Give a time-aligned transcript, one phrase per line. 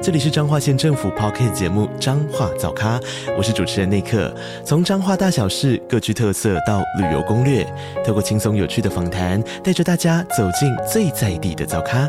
[0.00, 3.00] 这里是彰化县政府 Podcast 节目《彰化早咖》，
[3.36, 4.32] 我是主持人内克。
[4.64, 7.66] 从彰化大小事各具特色到旅游攻略，
[8.06, 12.08] 透过轻松有趣的访谈，带着大家走进最在地的早咖。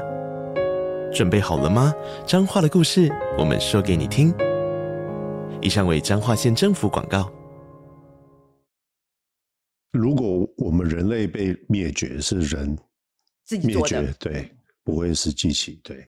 [1.12, 1.92] 准备好了吗？
[2.28, 4.32] 彰化的故事，我们说给你听。
[5.60, 7.28] 以上为彰化县政府广告。
[9.92, 12.78] 如果我们人类被灭绝，是人
[13.64, 14.48] 灭绝，对，
[14.84, 16.08] 不会是机器，对。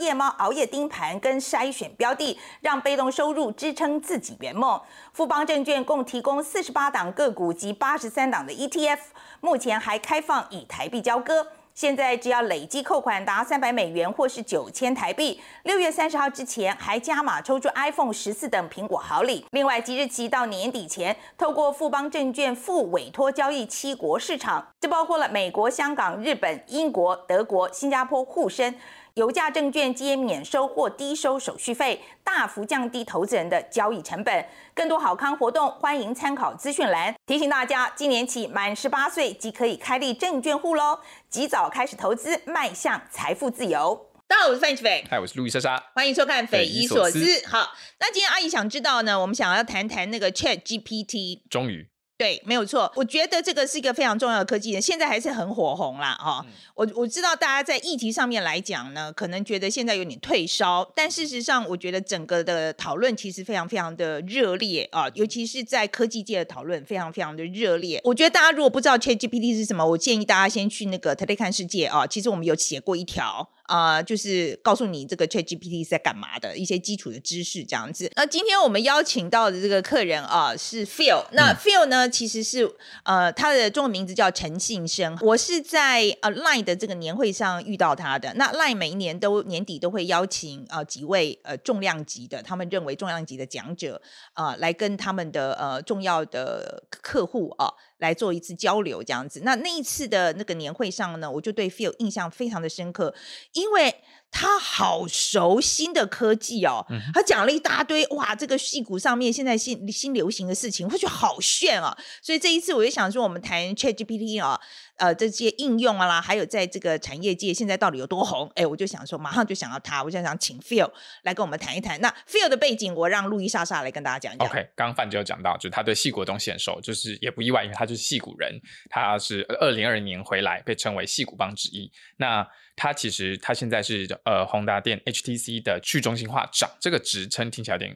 [0.00, 4.80] 夜猫熬夜盯盘跟筛选标的，让被动收入支撑自己圆梦。
[5.12, 8.98] 富邦证券共提供四十八档个股及八十三档的 ETF，
[9.40, 11.46] 目前还开放以台币交割。
[11.72, 19.46] 现在只要累计扣款达三百美元或是九千台币，六月三十号之前还加码抽出 iPhone 十四等苹果好礼。
[19.52, 28.74] 另外，即日起到年底前，透过富邦证券复委托交易七国市场，这包括了美国、香港、日本、英国、德国、新加坡沪深。
[29.14, 34.46] 油价证券皆免收或低收手续费，大幅降低投资人的交易成本。
[34.72, 37.14] 更多好康活动，欢迎参考资讯栏。
[37.26, 44.06] 提醒大家，今年起满十八岁即可以开立证券户喽，及早开始投资，迈向财富自由。
[44.28, 47.18] 大家好，我是范琪斐，嗨，我是路易莎莎，欢迎收看《匪夷所思》。
[47.48, 51.88] 好，那今天阿姨想知道呢，我们想要谈谈那个 Chat GPT，终于。
[52.20, 52.92] 对，没有错。
[52.94, 56.44] 我觉得这个是一个非常重要的科技，现在还是很火红啦，哈、哦。
[56.46, 67.98] 嗯、我我知道大家在议题上面来讲呢，可能觉得现在有点退烧，但事实上，我觉得整个的讨论其实非常非常的热烈啊，尤其是在科技界的讨论非常非常的热烈。
[68.04, 73.48] 我觉得大家如果不知道 ChatGPT 是什么，我建议大家先去那个 Today 看世界啊，其实我们有写过一条。
[73.70, 78.10] 啊、呃，就是告诉你这个 ChatGPT 是在干嘛的一些基础的知识这样子。
[78.16, 81.24] 那今天我们邀请到的这个客人啊、呃，是 Phil。
[81.30, 82.68] 那 Phil 呢，其实是
[83.04, 85.16] 呃，他的中文名字叫陈信生。
[85.22, 88.34] 我是在呃 Line 的这个年会上遇到他的。
[88.34, 94.02] 那 Line 每一年都年底都会邀请呃几位呃重量级的，他们认为重量级的讲者
[94.32, 97.72] 啊、呃，来跟他们的呃重要的客户啊。
[98.00, 99.40] 来做一次交流，这样子。
[99.44, 103.14] 那那一次的那个年会上呢，我就对 Phil 印象非常的深刻，
[103.52, 103.94] 因为
[104.30, 111.96] 他好熟新的科技哦，嗯、他讲了一大堆哇，这个戏骨上面现在新新流行的事情，我觉得好炫哦。
[112.22, 114.60] 所以这一次我就想说，我们谈 ChatGPT 啊。
[115.00, 118.52] 呃，这些应用啊啦，还有在这个产业界现在到底有多红？
[118.54, 120.92] 哎，我就想说，马上就想到他，我就想请 Phil
[121.22, 121.98] 来跟我们谈一谈。
[122.02, 124.46] 那 Phil 的背景，我让路易莎莎来跟大家讲一讲。
[124.46, 131.90] OK，刚刚范就有讲到，就是他对戏骨的东西很熟，就是也不意外，因为他就是戏骨人，他是二零二零年回来，被称为戏骨帮之一。
[132.18, 132.46] 那
[132.80, 137.94] 他其实他现在是呃宏达电 HTC 的去中心化长，这个职称听起来有点。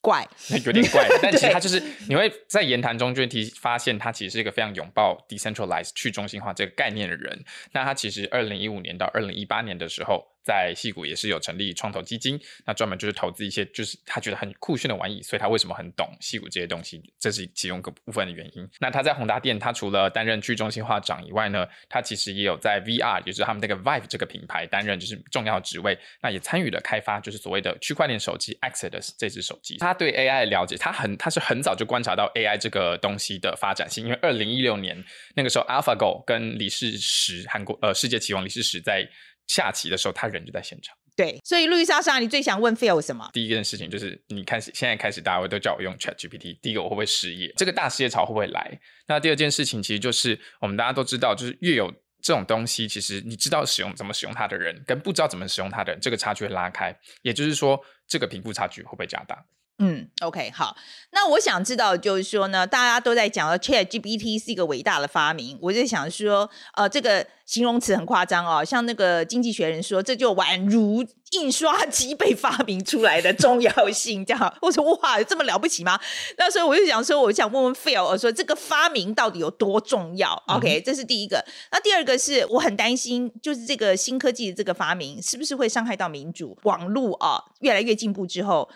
[0.00, 0.26] 怪，
[0.64, 7.44] 有点怪， 但其实他就是你会在言谈中就会提发现，他其实是一个非常拥抱 decentralized 去中心化这个概念的人。
[7.72, 10.31] 那他其实二零一五年到二零一八年的时候。
[10.44, 18.68] 在戏谷也是有成立创投基金，那专门就是投资一些就是他觉得很酷炫的玩意，所以他为什么很懂戏谷这些东西，这是其中一个部分的原因。
[18.80, 29.78] 那他在宏达电，他除了担任去中心化长以外呢，他其实也有在 VR，也就是他们那个 Vive 这个品牌担任就是重要职位，那也参与了开发就是所谓的区块链手机 Exodus 这支手机。
[29.78, 35.02] 他对 AI 的了解，他很他是很早就观察到 AI 这个东西的发展性，因为二零一六年
[35.34, 39.08] 那个时候 AlphaGo 跟李世石韩国呃世界棋王李世石在。
[39.52, 40.96] 下棋的时候，他人就在现场。
[41.14, 43.28] 对，所以路易莎莎，你最想问 Phil 什么？
[43.34, 46.58] 第一件事情就是，你看现在开始，大家都叫我用 ChatGPT。
[46.62, 47.52] 第一个，我会不会失业？
[47.58, 48.80] 这个大失业潮会不会来？
[49.06, 51.92] 那第二件事情，其实就是我们大家都知道，就是越有
[52.22, 56.98] 这种东西，其实你知道使用怎么使用它的人，跟不知道怎么使用它的人，这个差距会拉开。
[57.20, 57.78] 也就是说，
[58.08, 59.36] 这个贫富差距会不会加大？
[59.78, 60.76] 嗯，OK，好。
[61.10, 65.58] 那我想知道，就是说呢，大家都在讲 ChatGPT 是一个伟大的发明。
[65.60, 74.54] 我就想说，呃，这个形容词很夸张哦，像那个经济学人说，这就宛如印刷机被发明出来的重要性，这样。
[74.60, 75.98] 我说哇，这么了不起吗？
[76.38, 81.44] 那所以我就想说，我想问问 Phil，我说这个发明到底有多重要？OK，这是第一个。
[81.72, 86.56] 那第二个是我很担心，就是这个新科技的这个发明，是不是会伤害到民主？
[86.62, 88.68] 网络啊，越来越进步之后。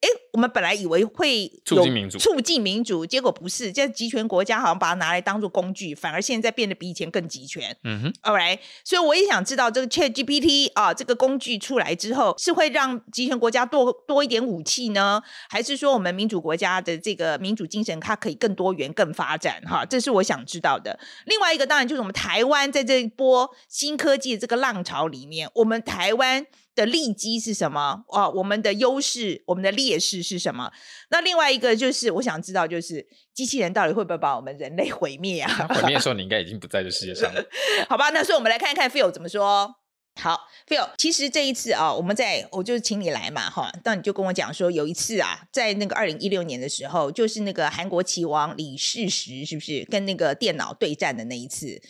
[0.00, 7.76] 哎，我们本来以为会促进民主，促进民主，结果不是，这集权国家好像把它拿来当做工具，反而现在变得比以前更集权。
[7.82, 19.60] 嗯哼，All right，所以我也想知道这个 ChatGPT 啊，这个工具出来之后，是会让集权国家多多一点武器呢，还是说我们民主国家的这个民主精神它可以更多元、更发展？
[19.66, 20.96] 哈，这是我想知道的。
[21.26, 26.46] 另外一个当然就是我们台湾在这一波新科技的这个浪潮里面，我们台湾。
[26.78, 28.04] 的利基是什么？
[28.06, 30.70] 哦，我们的优势，我们的劣势是什么？
[31.10, 33.04] 那另外一个就是，我想知道，就是
[33.34, 35.66] 机器人到底会不会把我们人类毁灭啊？
[35.68, 37.44] 毁灭的时候，你应该已经不在这世界上了。
[37.90, 39.74] 好吧，那所以我们来看一看 Phil 怎么说。
[40.20, 51.82] 好，Phil，其实这一次啊，我们在我就请你来嘛，哈，那你就跟我讲说，有一次啊，在那个二零一六年的时候，就是那个韩国棋王李世石是不是跟那个电脑对战的那一次，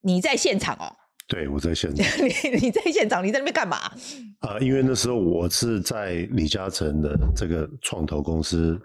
[0.00, 1.05] 你在现场哦。
[1.28, 2.06] 对，我在现场。
[2.24, 3.76] 你你在现场，你在那边干嘛？
[4.40, 8.80] 啊，因为那时候我是在李嘉诚的这个创投公司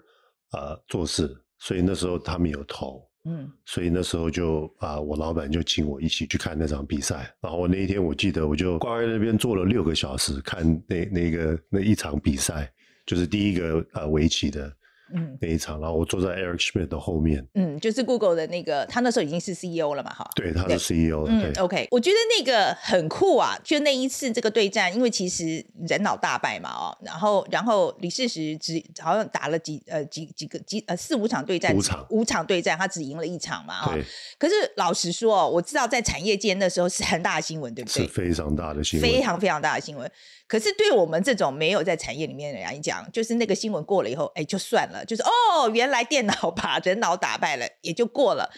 [0.50, 7.32] 啊做事，所以那时候他们有投，嗯，所以那时候就啊，我老板就请我一起去看那场比赛。
[7.40, 12.68] 然后我那一天我记得，我就挂在那边坐了六个小时看那那个那一场比赛，
[13.06, 14.72] 就是第一个啊围棋的。
[15.14, 17.46] 嗯，那一场，然后我坐在 Eric Schmidt 的后面。
[17.54, 20.28] 嗯，就是 Google 的那个，他那时候已经是 CEO 了嘛，哈。
[20.34, 21.24] 对，他是 CEO。
[21.28, 33.92] 嗯，OK，我觉得那个很酷啊，就那一次这个对战，因为其实人脑大败嘛，哦，然后然后李世石只好像打了几呃几几个几呃四五场对战，五场五场对战，他只赢了一场嘛，哈。
[33.94, 34.02] 对。
[34.38, 38.02] 可是老实说，我知道在产业界那时候是很大的新闻，对不对？
[38.06, 40.10] 是非常大的新闻，非常非常大的新闻。
[40.52, 48.50] 可是对我们这种没有在产业里面的人来讲，就是那个新闻过了以后，哎，就算了，就是哦，原来电脑把人脑打败了，也就过了。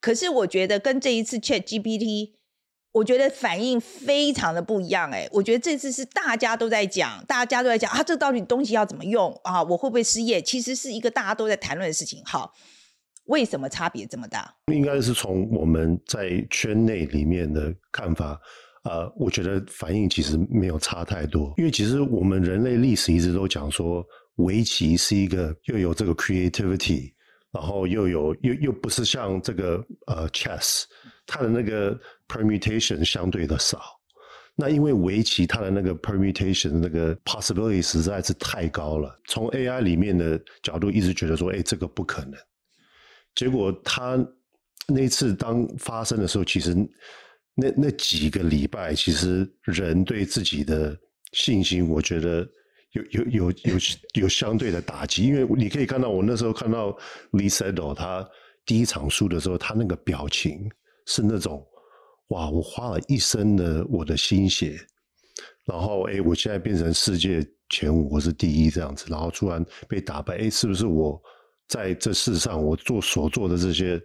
[0.00, 2.36] 可是我觉得跟这一次 ChatGPT，
[2.92, 5.10] 我觉得反应非常的不一样。
[5.10, 9.62] 哎，我觉得这次是大家都在讲，大家都在讲啊，这到底东西要怎么用啊？
[9.62, 10.40] 我会不会失业？
[10.40, 12.22] 其实是一个大家都在谈论的事情。
[12.24, 12.54] 好，
[13.26, 14.56] 为什么差别这么大？
[14.72, 18.40] 应该是从我们在圈内里面的看法。
[18.84, 24.04] 呃，我觉得反应其实没有差太多，因为其实我们人类历史一直都讲说，
[24.36, 27.12] 围棋是一个又有这个 creativity，
[27.52, 30.82] 然后又有又又不是像这个呃 chess，
[31.26, 31.96] 它的那个
[32.26, 33.80] permutation 相对的少。
[34.56, 42.34] 那因为围棋它的那个 permutation 那个 possibility 实在是太高了，从 AI 里面的角度一直觉得说，哎，这个不可能。
[43.36, 44.18] 结果他
[44.88, 46.76] 那次当发生的时候，其实。
[47.54, 50.96] 那那几个礼拜，其实人对自己的
[51.32, 52.48] 信心，我觉得
[52.92, 53.74] 有有有有
[54.22, 55.24] 有相对的打击。
[55.24, 56.96] 因为你可以看到，我那时候看到
[57.32, 58.26] Lee Sedol 他
[58.64, 60.66] 第一场输的时候，他那个表情
[61.06, 61.62] 是那种
[62.28, 64.78] 哇，我花了一生的我的心血，
[65.66, 71.20] 然后哎，我现在变成世界前五，我是第一这样子，然后突然被打败，哎，是不是我
[71.68, 74.00] 在这世上我做所做的这些？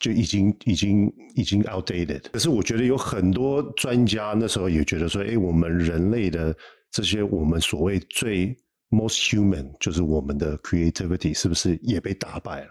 [0.00, 2.22] 就已经已经已经 outdated。
[2.32, 6.54] 可是我觉得有很多专家那时候也觉得说，哎，我们人类的
[6.90, 8.56] 这些我们所谓最
[8.90, 12.70] most human，就是我们的 creativity，是不是也被打败了？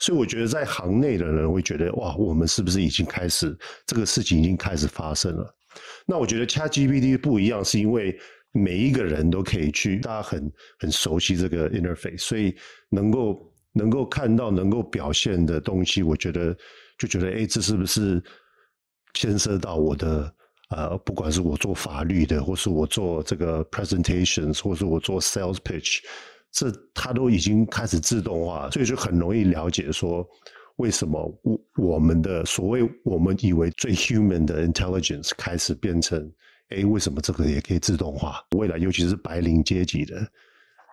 [0.00, 3.56] 所以我觉得在行内的人会觉得，哇，我们是不是已经开始
[3.86, 5.54] 这个事情已经开始发生了？
[6.06, 8.18] 那我觉得 ChatGPT 不一样，是因为
[8.52, 12.54] 每一个人都可以去，大家很很熟悉这个 interface，所以
[12.90, 13.44] 能够。
[13.78, 16.56] 能够看到、能够表现的东西，我觉得
[16.98, 18.20] 就觉得，哎，这是不是
[19.14, 20.34] 牵涉到我的
[20.70, 26.00] 呃，不管是我做法律的，或是我做这个 presentations，或是我做 sales pitch，
[26.50, 30.26] 这它都已经开始自动化，所以就很容易了解说，
[30.76, 31.60] 为什么我
[31.92, 36.20] 我们的所谓我们以为最 human 的 intelligence 开始变成，
[36.70, 38.44] 哎，为什么这个也可以自动化？
[38.56, 40.20] 未来尤其是白领阶级的。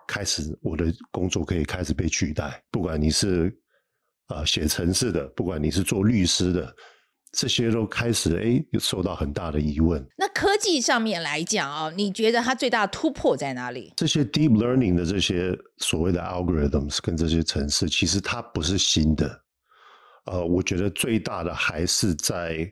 [0.06, 2.62] 开始，我的工作可以开始被取代。
[2.70, 3.54] 不管你是
[4.26, 6.74] 啊写程式的，不管你是做律师的，
[7.32, 10.06] 这些都开始哎，受到很大的疑问。
[10.16, 13.92] 那科技上面来讲啊、哦，你觉得它最大的突破在哪里？
[13.96, 19.42] 这些 deep learning 的这些所谓的 algorithms 跟这些程式，其实它不是新的。
[20.26, 22.70] 呃，我觉得最大的还是在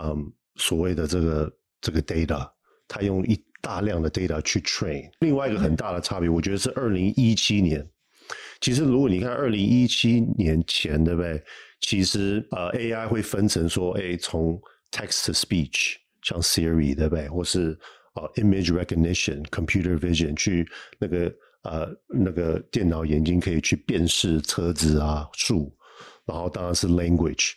[0.00, 2.50] 嗯所谓的这个这个 data，
[2.86, 3.42] 它用一。
[3.64, 7.82] 大量的 data 去 train，另外一个很大的差别，我觉得是二零一七年。
[8.60, 11.42] 其实如果你看二零一七年前，对不对？
[11.80, 17.26] 其实呃 AI 会分成说，哎，从 text to speech，像 Siri，对不对？
[17.28, 17.78] 或是
[18.16, 20.68] 呃 image recognition、computer vision 去
[20.98, 25.74] 那个呃那个电脑眼睛可以去辨识车子啊树，
[26.26, 27.52] 然后当然是 language。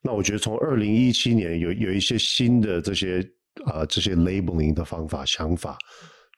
[0.00, 3.28] 那我觉得从二零一七年有有一些新的这些。
[3.64, 5.76] 啊，这些 labeling 的方法、想法，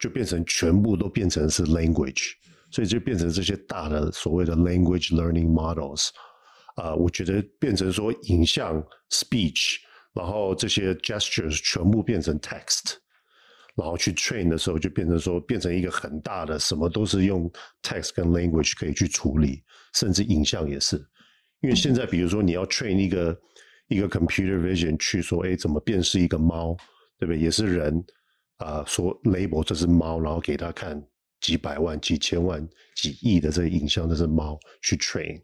[0.00, 2.32] 就变成全部都变成是 language，
[2.70, 6.08] 所以就变成这些大的所谓的 language learning models
[6.74, 9.76] 啊、我觉得变成说影像 speech，
[10.14, 12.94] 然后这些 gestures 全部变成 text，
[13.76, 17.50] 然后去 train 的时候就变成说变成一个很大的什么都是用
[17.82, 20.96] text 跟 language 可以去处理，甚至影像也是。
[21.60, 23.38] 因为现在比如说你要 train 一个
[23.88, 26.74] 一个 computer vision 去说，哎，怎么辨识一个猫，
[27.22, 27.38] 对不对？
[27.40, 28.04] 也是人
[28.56, 31.00] 啊、呃，说 label 这是猫，然后给他看。
[31.40, 32.64] 几百万、几千万、
[32.94, 35.42] 几亿的这个影像，这是猫去 train，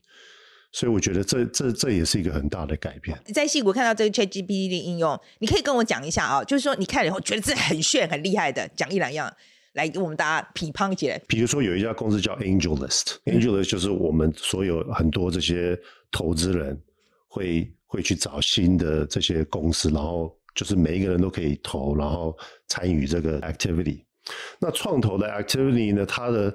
[0.70, 3.20] 所以我觉得这这这也是一个很大的改变。
[3.34, 9.28] 在戏谷看到这个 ChatGPT 的应用，你可以跟我讲一下啊、哦，就是说你看了以后觉得这很炫、很厉害的，讲一两样
[9.72, 11.20] 来给我们大家批判起来。
[11.26, 15.76] 比如说有一家公司叫 AngelList，AngelList、嗯、就是我们所有很多这些
[16.12, 16.80] 投资人
[17.26, 22.36] 会会去找新的这些公司，然后就是每一个人都可以投，然后
[22.66, 24.04] 参与这个 activity。
[24.60, 26.04] 那创投的 activity 呢？
[26.04, 26.54] 它的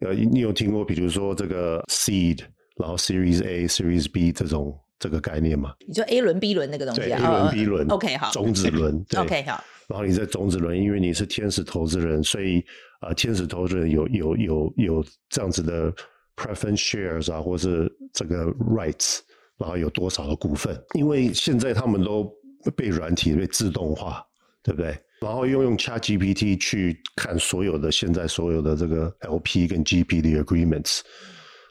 [0.00, 2.40] 呃，你有听过，比如说这个 seed，
[2.76, 5.72] 然后 series A、series B 这种这个概念吗？
[5.86, 7.18] 你说 A 轮、B 轮那个东西啊？
[7.18, 7.88] 对，A 轮、B 轮。
[7.88, 8.30] OK，好。
[8.32, 9.02] 种子轮。
[9.08, 9.64] 对 OK，好。
[9.88, 12.60] 然后你在种子轮，因为你是天使投资人，所以
[13.00, 15.90] 啊、呃，天使投资人有有有有这样子的
[16.34, 19.20] preference shares 啊，或是这个 rights，
[19.56, 20.76] 然后有多少的股份？
[20.94, 22.30] 因为现在他们都
[22.70, 24.24] 被软体被自动化，
[24.62, 24.98] 对不对？
[25.20, 31.00] 然后又用 ChatGPT 去看所有的现在所有的这个 LP 跟 GP 的 agreements，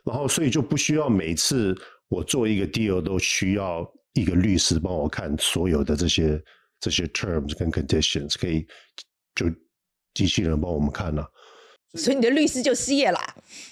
[0.03, 1.75] 然后所以就不需要每次
[2.07, 6.41] 我做一个 deal 都需要一个律师帮我看所有的这些
[6.79, 8.65] 这些 terms 跟 conditions，可以
[9.35, 9.47] 就
[10.15, 11.29] 机器人帮我们看了啊。
[11.93, 13.19] 所以你的律师就失业了？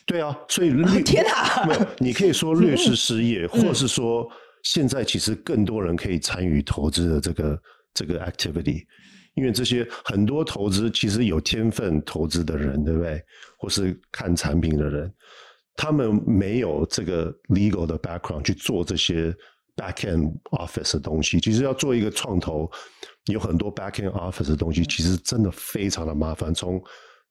[0.06, 4.30] 对啊，所以律、哦、天哪，没有，你可以说律师失业， 嗯、或是说
[4.64, 7.62] 现在其实更多人可以参与投资的这个
[7.94, 8.84] 这个 activity。
[9.36, 13.20] 因为这些很多投资其实有天分投资的人，对不对？
[13.58, 15.12] 或是看产品的人，
[15.76, 19.36] 他们没有这个 legal 的 background 去做这些
[19.76, 21.40] back end office 的东西。
[21.40, 22.70] 其实要做一个创投，
[23.26, 26.54] 有很多 back end office 的东西，其实真的非常的麻烦。
[26.54, 26.80] 从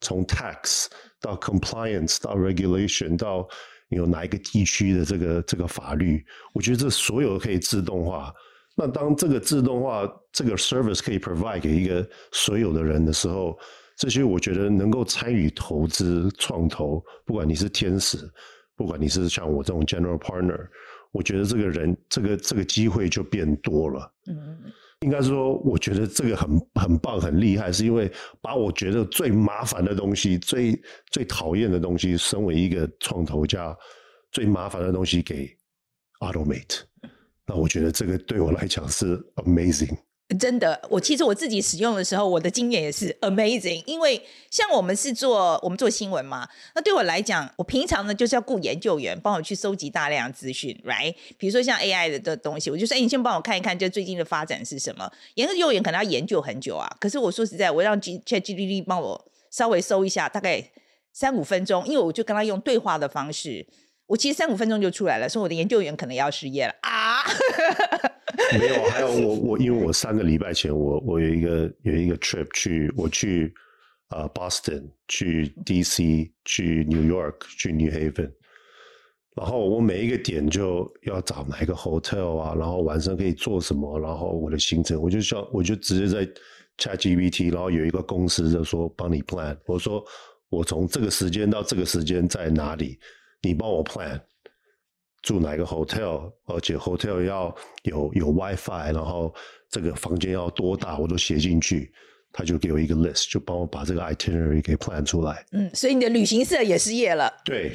[0.00, 0.86] 从 tax
[1.20, 3.48] 到 compliance 到 regulation 到
[3.96, 8.32] 有哪一个地区的这个这个法律，我觉得这所有可以自动化。
[8.74, 13.58] 那当这个自动化这个 service 可以 provide 给一个所有的人的时候，
[13.96, 18.18] 这些我觉得能够参与投资创投，不管你是天使，
[18.74, 20.66] 不管你是像我这种 general partner，
[21.12, 24.12] 我觉得这个人这个这个机会就变多了。
[24.28, 24.58] 嗯，
[25.02, 30.80] 应该是说，我觉得这个很很棒很厉害，是因为把我觉得最麻烦的东西、最
[31.10, 33.76] 最讨厌的东西，身为一个创投家，
[34.30, 35.50] 最麻烦的东西给
[36.20, 36.80] automate。
[37.46, 39.98] 那我觉得这个对我来讲是 amazing。
[40.34, 43.82] 真的，我其实我自己使用的时候，我的经验也是 amazing。
[43.86, 44.20] 因为
[44.50, 51.14] 像我们是做我们做新闻嘛，那对我来讲，我平常呢就是要雇研究员帮我去收集大量资讯，right？
[51.36, 55.10] 比如说像 AI 的的东西，我就说，哎，你先帮我看一看，就最近的发展是什么？
[55.34, 56.88] 研究员可能要研究很久啊。
[57.00, 60.62] 可是我说实在，我让 ChatGPT 帮我稍微搜一下，大概
[61.12, 63.66] 三五分钟，因为我就跟他用对话的方式。
[64.06, 67.22] 我其实三五分钟就出来了，说我的研究员可能要失业了啊！
[68.58, 73.52] 没有，还有我我因为我三个礼拜前我我有一个有一个 trip 去我去
[74.08, 78.30] 啊、Boston 去 DC 去 New York 去 New Haven，
[79.34, 86.30] 然后我每一个点就要找哪一个 hotel 啊，然后晚上可以做什么，然后我的行程我就想我就直接在
[86.78, 90.04] ChatGPT，然后有一个公司就说帮你 plan，我说
[90.50, 92.98] 我从这个时间到这个时间在哪里。
[93.44, 94.20] 你帮我 plan
[95.22, 99.32] 住哪个 hotel，而且 hotel 要有有 WiFi，然后
[99.70, 101.92] 这个房间要多大，我都写进去，
[102.32, 105.46] 他就给我一个 list，就帮我把这个 itinerary 给 plan 出来。
[105.52, 107.32] 嗯，所以你的旅行社也失业了。
[107.44, 107.72] 对，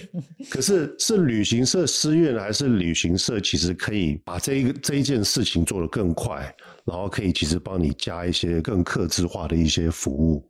[0.49, 10.45] 可是是旅行社失业呢，还是旅行社其实可以把这一个这一件事情做得更快，然后可以其实帮你加一些更客制化的一些服务。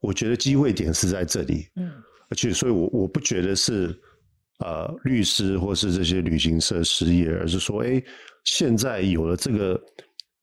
[0.00, 1.68] 我觉得机会点是在这里。
[1.76, 1.88] 嗯，
[2.30, 3.96] 而且所以我我不觉得是。
[4.64, 8.02] 呃，律师或是这些旅行社失业，而是说，哎，
[8.44, 9.80] 现在有了这个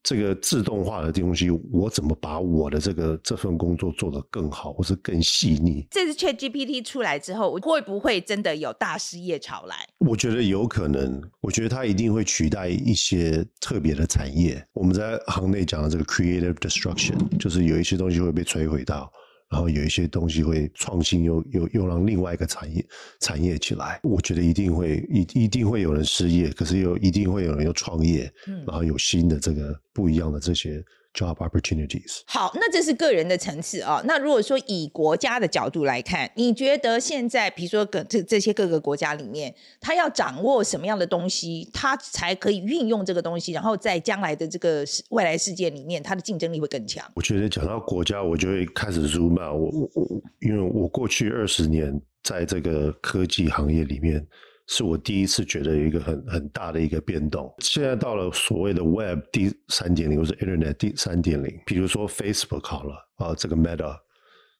[0.03, 5.87] 这个自动化的东西，我怎么把我的这个这份工作做得更好，或是更细腻？
[5.91, 9.75] 这次 ChatGPT 出来之后，会不会真的有大失业潮来？
[9.99, 14.61] 我觉得有可能，我觉得它一定会取代一些特别的产业。
[14.73, 19.09] 我们在行内讲的这个 creative destruction，就是有一些东西会被摧毁到。
[19.49, 22.85] 然后有一些东西会创新又，又又又让另外一个产业
[23.19, 23.99] 产业起来。
[24.03, 32.21] 我觉得一定会一一定会有人失业，可是又一定会有人又创业，嗯，然后有新的这个不一样的这些 job opportunities。
[32.25, 34.03] 好，那这是个人的层次啊、哦。
[34.05, 47.05] 那如果说以国家的角度来看，你觉得现在比如说各这这些各个国家里面，他要掌握什么样的东西，他才可以运用这个东西，然后在将来的这个未来世界里面，他的竞争力会更强？
[47.15, 49.59] 我觉得讲到国家，我就会开始 zoom out。
[49.59, 54.25] 我我我，因为我过去二十年在这个科技行业里面。
[54.71, 57.51] 是我第一次觉得有一个很很大的一个变动。
[57.57, 63.97] 现在到了所谓的 Web 第三点零，或是 Internet 第三点零，比如说 Facebook 好了啊，这个 Meta，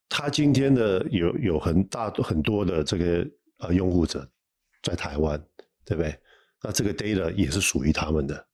[0.09, 3.27] 它今天的有有很大很多的这个
[3.59, 4.27] 呃用户者
[4.81, 5.39] 在台湾，
[5.85, 6.17] 对不对？
[6.63, 8.47] 那这个 data 也是属于他们的，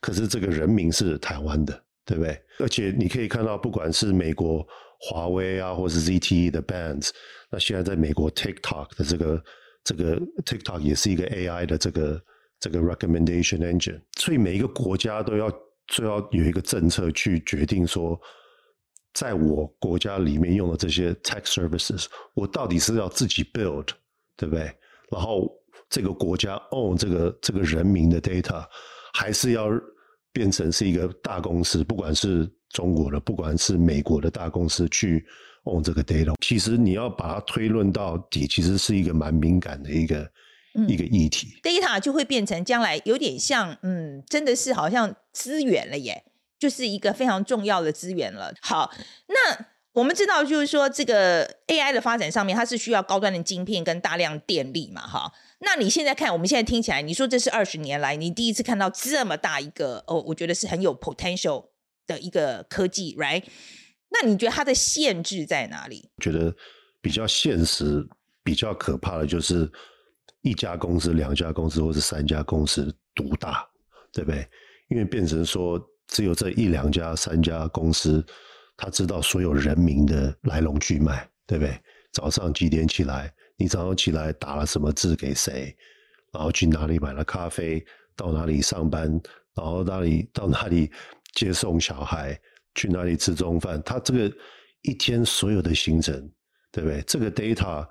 [0.00, 2.42] 可是这个人名是台湾的，对不对？
[2.60, 4.66] 而且你可以看到，不管是美国
[4.98, 7.10] 华为啊，或是 ZTE 的 Bands，
[7.50, 9.44] 那现在在美国 TikTok 的这个。
[9.84, 12.22] 这个 TikTok 也是一个 AI 的这个
[12.58, 15.50] 这个 recommendation engine，所以每一个国家都要
[15.94, 18.18] 都要有一个政策去决定说，
[19.12, 23.88] 在我国家里面用的这些 tech services，我到底是要自己 build，
[24.36, 24.74] 对不对？
[25.10, 25.52] 然后
[25.90, 28.66] 这个国家 own 这个这个人民的 data，
[29.12, 29.68] 还是要
[30.32, 35.26] 变成是一个大公司，不管是中国的，不管是美国的大公司去。
[35.64, 40.30] 哦，这个 data 其实你要把它推论到底，其实是一个蛮敏感的一个、
[40.74, 41.58] 嗯、一个议题。
[41.62, 46.24] data 就会变成将来有点像，嗯，真的是好像资源了耶，
[46.58, 48.52] 就是一个非常重要的资源了。
[48.60, 48.92] 好，
[49.28, 55.32] 那我们知道，就是说这个 AI 的发展上面，它是需要高端的晶片跟大量电力嘛，哈。
[55.60, 61.68] 那你现在看，我们现在听起来，你说这是二十年来你第一次看到这么大一个哦，我觉得是很有 potential
[62.06, 63.44] 的一个科技，right？
[64.14, 66.08] 那你觉得它的限制在哪里？
[66.22, 66.54] 觉得
[67.02, 68.06] 比较现实、
[68.42, 69.70] 比较可怕的就是
[70.42, 73.68] 一家公司、两家公司或是三家公司独大，
[74.12, 74.48] 对不对？
[74.88, 78.24] 因为变成说只有这一两家、三家公司，
[78.76, 81.76] 他知道所有人民的来龙去脉，对不对？
[82.12, 83.32] 早上几点起来？
[83.56, 85.74] 你早上起来打了什么字给谁？
[86.32, 87.84] 然后去哪里买了咖啡？
[88.14, 89.20] 到哪里上班？
[89.54, 90.90] 然后哪里到哪里
[91.34, 92.38] 接送小孩？
[92.74, 93.82] 去哪里吃中饭？
[93.82, 94.36] 他这个
[94.82, 96.14] 一天所有的行程，
[96.72, 97.02] 对不对？
[97.02, 97.86] 这个 data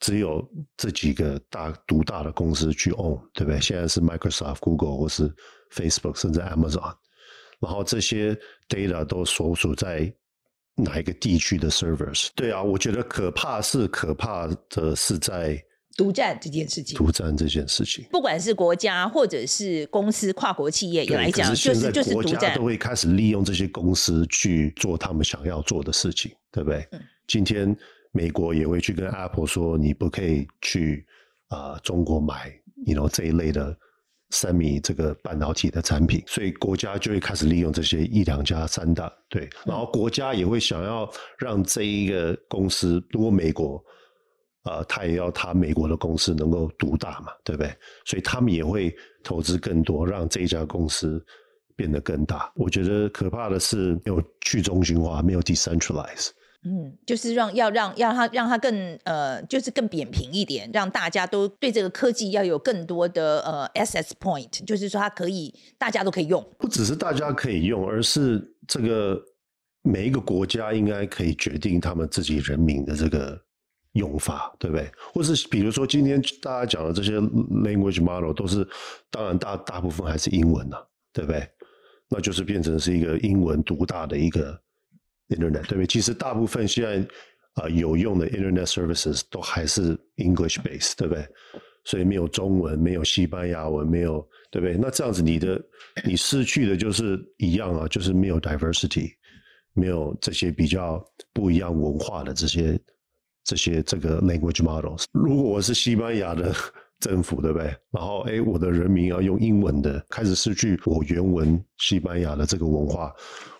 [0.00, 0.46] 只有
[0.76, 3.60] 这几个大独大的公司去 own，对不对？
[3.60, 5.32] 现在是 Microsoft、Google 或是
[5.72, 6.94] Facebook，甚至 Amazon，
[7.60, 10.12] 然后这些 data 都所属在
[10.74, 12.28] 哪一个地区的 servers？
[12.34, 15.62] 对啊，我觉得可怕是可怕的是在。
[15.96, 26.86] 独占这件事情，独占这件事情，不管是国家或者是公司、跨国企业也来讲，就是就是独占，都会开始利用这些公司去做他们想要做的事情，对不对？
[26.92, 27.74] 嗯、今天
[28.12, 31.06] 美国也会去跟 Apple 说，你不可以去
[31.48, 32.52] 啊、呃、中国买
[32.84, 33.74] ，you know 这一类的
[34.30, 43.82] semi 这个半导体的产品，所以国家就会开始利用这些一两家、三大，对，然后国家也会想要让这一个公司，如果美国。
[44.66, 47.72] 啊、呃，他也要他美国的公司能够独大嘛，对不对？
[48.04, 51.24] 所以他们也会投资更多，让这一家公司
[51.76, 52.50] 变得更大。
[52.56, 56.30] 我觉得可怕的是没有去中心化，没有 decentralize。
[56.64, 66.44] 嗯，就是让要让要让他让他更呃，就是更扁平一点，让大家都对这个科技要有更多的呃 access point，就是说它可以大家都可以用。
[66.58, 69.16] 不只是大家可以用，而是这个
[69.82, 73.45] 每一个国家应该可以决定他们自己人民的这个。
[73.96, 74.90] 用法对不对？
[75.12, 78.66] 或是比如说今天大家讲的这些 language model 都是，
[79.10, 81.48] 当然大大部分还是英文呐、啊，对不对？
[82.08, 84.52] 那就是变成是一个英文独大的一个
[85.28, 85.86] internet，对不对？
[85.86, 86.98] 其实大部分现在
[87.54, 91.26] 啊、呃、有用的 internet services 都还是 English base，对不对？
[91.84, 94.76] 所以没有中文，没有西班牙文，没有对不对？
[94.76, 95.60] 那这样子你的
[96.04, 99.12] 你失去的就是一样啊，就是没有 diversity，
[99.72, 102.78] 没有这些比较不一样文化的这些。
[103.46, 106.52] 这些这个 language models，如果我是西班牙的
[106.98, 107.66] 政府，对不对？
[107.92, 113.14] 然后，哎，我的人民要用英文的，开始失去我原文西班牙的这个文化，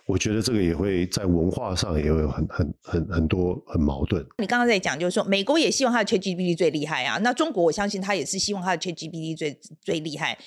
[0.05, 4.21] 我觉得这个也会在文化上也会有很很很很多很矛盾。
[4.39, 10.37] 你刚刚在讲，就是说美国也希望它的 ChatGPT 最厉害啊，那中国我相信他也是希望它的 ChatGPT 最最厉害。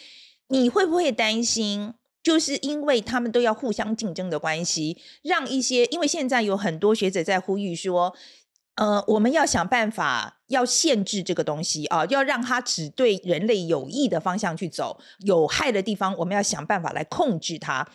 [0.49, 8.15] 你会不会担心，就是因为他们都要互相竞争的关系，让一些因为现在有很多学者在呼吁说。
[8.77, 17.87] 呃，我们要想办法要限制这个东西啊，要让它只对人类有益的方向去走，有害的地方我们要想办法来控制它。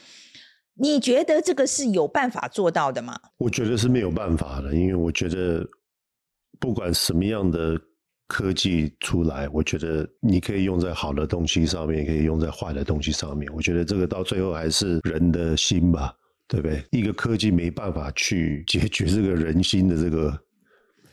[0.75, 3.17] 你觉得这个是有办法做到的吗？
[3.37, 5.65] 我觉得是没有办法的，因为我觉得
[6.59, 7.79] 不管什么样的
[8.27, 13.51] 科技出来，我觉得你可以用在好的东西上面，也可以用在坏的东西上面。
[13.55, 16.13] 我觉得这个到最后还是人的心吧。
[16.47, 16.85] 对不对？
[16.91, 20.31] 一个科技没办法去解决这个人心的这个。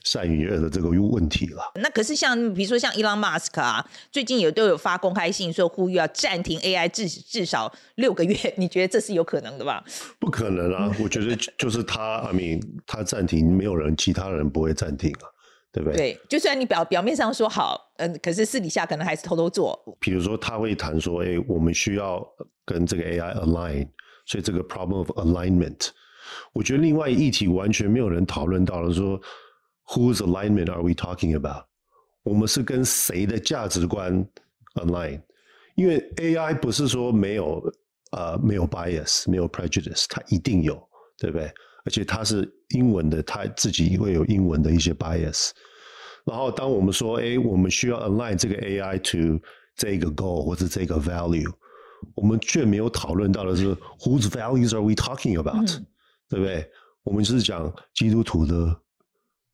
[0.04, 1.62] 善与恶的这个问题了。
[1.76, 9.84] 那可是像比如说像伊朗马斯克啊，最近也都有发公开信说呼吁要暂停 AI 至至少六个月，你觉得这是有可能的吧？
[10.18, 10.92] 不可能啊！
[11.02, 15.26] 我觉得就是他，I mean，他暂停，没有人，其他人不会暂停啊，
[15.70, 15.96] 对不对？
[15.96, 19.78] 对，就算你表表面上说好，嗯，可是私底下可能还是偷偷做。
[20.00, 22.26] 比如说他会谈说，哎，我们需要
[22.64, 23.88] 跟这个 AI align，
[24.26, 25.88] 所以这个 problem of alignment，
[26.52, 29.20] 我觉得另外一议题完全没有人讨论到了说。
[29.88, 31.64] Whose alignment are we talking about？
[32.22, 34.26] 我们是跟谁的价值观
[34.76, 35.20] align？
[35.74, 37.62] 因为 AI 不是说没有
[38.12, 40.80] 呃没有 bias，没有 prejudice，它一定有，
[41.18, 41.52] 对不对？
[41.84, 45.50] 而且它是英文的，它自己会有英文的一些 bias。
[46.24, 51.52] 然后当我们说，哎，我们需要 align 这个 AI to 这个 goal 或者这个 value，
[52.14, 55.68] 我们却没有讨论到的是 Whose values are we talking about？
[55.76, 55.86] 嗯，
[56.28, 56.70] 对不对？
[57.02, 58.80] 我们就是讲基督徒的。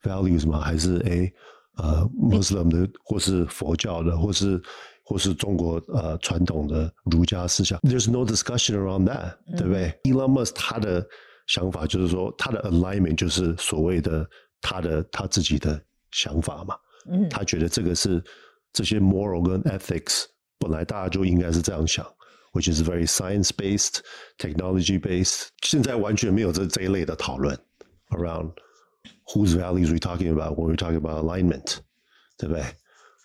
[0.02, 0.60] Values 吗？
[0.60, 1.32] 还是诶
[1.76, 4.60] 呃，Muslim 的，或是佛教的，或是
[5.04, 11.06] 或是中国呃传统的儒家思想？There's no discussion around that，对不对？Elon Musk 他的
[11.46, 14.28] 想法就是说，他的 alignment 就是所谓的
[14.60, 15.80] 他的他自己的
[16.10, 16.74] 想法嘛。
[17.10, 18.22] 嗯，他觉得这个是
[18.72, 20.24] 这些 moral 跟 ethics
[20.58, 22.04] 本来大家就应该是这样想
[22.52, 24.00] ，which is very science based,
[24.36, 25.46] technology based。
[25.62, 27.56] 现在完全没有这这一类的讨论
[28.10, 28.50] around。
[29.34, 31.76] Whose values we talking about when we talking about alignment，
[32.38, 32.64] 对不对？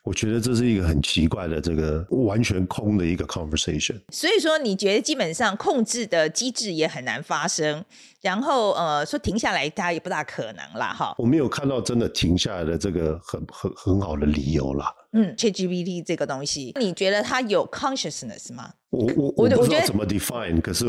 [0.03, 3.97] 我觉得这是一个很奇怪的这个完全空的一个 conversation。
[4.09, 7.85] 所以说，你觉得基本上控制的机制也很难发生，
[8.19, 11.15] 然后呃，说停下来，大家也不大可能啦，哈。
[11.17, 14.93] 我没有看到真的停下来的这个很很很好的理由啦。
[15.13, 18.73] 嗯，ChatGPT 这个东西，你觉得它有 consciousness 吗？
[18.89, 20.83] 我我我我觉得怎么 define，可是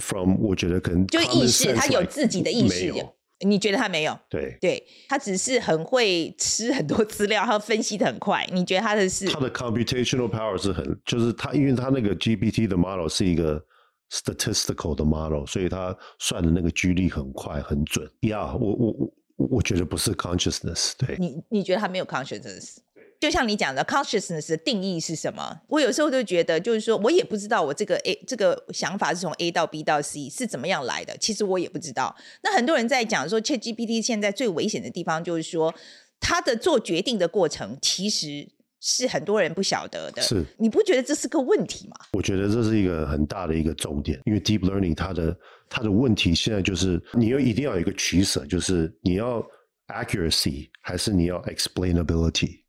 [0.00, 2.92] from、嗯、我觉得可能就意识，它有自己的意识。
[3.40, 4.18] 你觉得他没有？
[4.30, 8.46] 对，对，他只是很会吃很多资料，他分析的很快。
[8.52, 9.26] 你觉得他的是？
[9.26, 13.62] 他的 computational power 是很，就是他，因为他那个 GPT 的 model 是一个
[14.10, 18.06] statistical 的 model，所以他算的那个几率很快很准。
[18.20, 21.16] 呀、yeah，我我我我觉得不是 consciousness，对。
[21.18, 22.78] 你你觉得他没有 consciousness？
[23.18, 25.60] 就像你讲的，consciousness 的定义是什么？
[25.68, 31.16] 我有时候就觉得，就是说我也不知道我这个 A 这个想法是从 A 到 B 到 C 是怎么样来的。
[31.18, 32.14] 其实我也不知道。
[32.42, 35.74] 那很多人在讲说，ChatGPT 现在最危险的地方就是说，
[36.20, 38.48] 它的做决定的过程其实
[38.80, 40.20] 是很多人不晓得的。
[40.22, 41.96] 是，你不觉得这是个问题吗？
[42.12, 45.36] 我觉得这是一个很大的一个重点，因为 Deep Learning 它的
[45.68, 49.42] 它的问题现在就是，你要一定要有一个取舍，就是你要
[49.88, 52.60] accuracy 还是你要 explainability，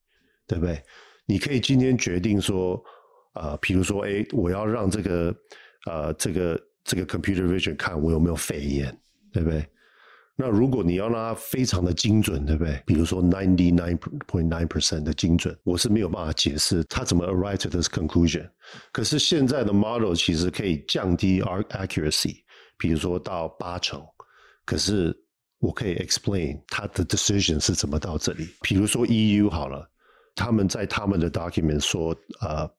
[0.48, 0.82] 对不对？
[1.26, 2.82] 你可以今天决定说，
[3.34, 5.36] 啊、呃，比如说，哎，我要让这个，
[5.86, 8.98] 呃，这个这个 computer vision 看我有没有肺炎，
[9.34, 9.68] 对不对？
[10.40, 12.82] 那如果你要让它非常的精准，对不对？
[12.86, 18.50] 比如说 ninety nine point nine percent 的精准，我是没有办法解释它怎么 arrive to this conclusion。
[18.94, 22.38] 可是现在的 model 其实可以降低 our accuracy，
[22.78, 24.02] 比如说到八成，
[24.64, 25.14] 可是
[25.60, 28.48] 我可以 explain 它的 decision 是怎么到这里。
[28.62, 29.90] 比如说 EU 好了。
[30.38, 32.70] 他们在他们的 document 说，呃、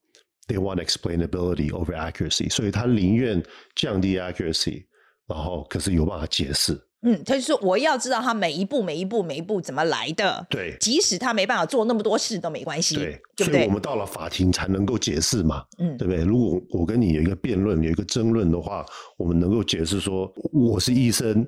[0.47, 3.42] uh,，they want explainability over accuracy，所以他宁愿
[3.75, 4.85] 降低 accuracy，
[5.27, 6.81] 然后可是有办法解释。
[7.03, 10.44] 嗯，他就说我要知道他每一步、每一步、每一步怎么来的。
[10.51, 12.97] 对，即使他没办法做那么多事都没关系。
[12.97, 15.64] 对，对所以我们到了法庭才能够解释嘛。
[15.79, 16.25] 嗯，对不对？
[16.25, 18.85] 如果我跟你有一个辩论、有一个争论的话，
[19.16, 21.47] 我们能够解释说我是医生，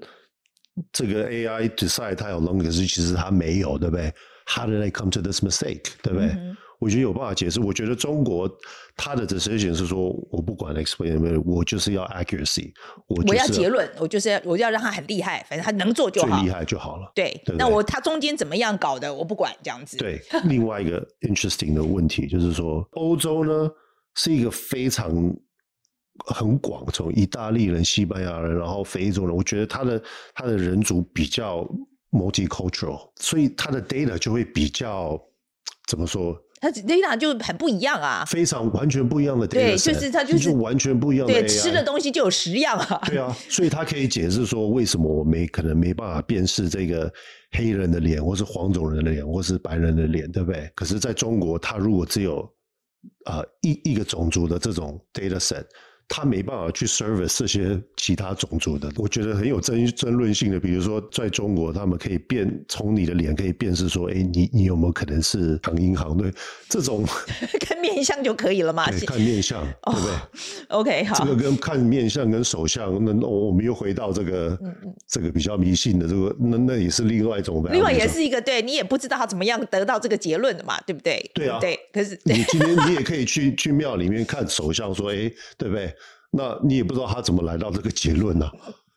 [0.93, 4.13] 这个 AI decide 他有能力，可是其实他没有，对不对
[4.53, 5.93] ？How did I come to this mistake？
[6.03, 6.29] 对不对？
[6.31, 7.61] 嗯、我觉得有办法解释。
[7.61, 8.51] 我觉得中国
[8.97, 12.73] 他的 decision 是说，我不管 explain，我就是要 accuracy，
[13.07, 17.13] 我，我要结论，我就是要我就要让他很厉害，反正他能做就好，最厉害就好了。
[17.15, 19.97] 对，对对那我他中间怎么样搞的，我不管这样子。
[19.99, 23.71] 对，另外一个 interesting 的问题就是说，欧洲呢
[24.17, 25.09] 是一个非常
[26.27, 30.03] 很广，从意大利人、西班牙人，然后非洲人，我觉得他的
[30.35, 31.65] 他的人族比较。
[32.11, 35.21] multicultural，所以它的 data 就会比较
[35.89, 36.37] 怎么说？
[36.61, 39.53] 它 data 就很不一样啊，非常完全不一样的 data。
[39.53, 41.33] 对，就是它就是完全不一样的。
[41.33, 43.01] 对，吃的东西就有十样啊。
[43.07, 47.11] 对啊，所以它可以解释说，为什么我没可能没办法辨识这个
[47.53, 50.71] 黑人的脸，或是黄种人的脸，或是白人的脸，对不对？
[50.75, 52.43] 可是在中国，它如果只有
[53.25, 55.65] 啊、呃、一一个种族的这种 data set。
[56.13, 60.59] 他没办法去 service 这些其他种族的，我觉得很有争争论性的。
[60.59, 66.17] 比如说，在中国，他们可以辨从你的脸可以辨识说，哎，你你有没有可能是抢银行？
[66.17, 66.33] 对，
[66.69, 67.05] 这种
[67.65, 68.91] 看面相就可以了嘛？
[68.91, 70.13] 对，看面相，对不对
[70.71, 74.59] ？OK，好，这个跟看面相跟手相，那我们又回到这个，
[75.07, 77.65] 这个比较迷信的这个，那那也是另外一种。
[77.71, 81.31] 另外也是一个，对你也不知道他怎么样得到这个结论的嘛，对不对？
[81.35, 81.79] 对啊，对。
[81.93, 85.95] 可是你今天你也可以去去庙里面看手相，说，哎，对不对？
[86.33, 88.53] 那你也不知道他怎么来到这个结论呢、啊，